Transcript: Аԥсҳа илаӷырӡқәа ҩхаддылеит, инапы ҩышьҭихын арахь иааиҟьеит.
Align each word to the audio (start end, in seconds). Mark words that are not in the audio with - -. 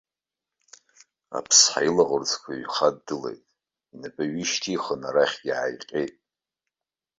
Аԥсҳа 1.37 1.79
илаӷырӡқәа 1.87 2.51
ҩхаддылеит, 2.61 3.41
инапы 3.93 4.23
ҩышьҭихын 4.33 5.01
арахь 5.09 5.37
иааиҟьеит. 5.47 6.15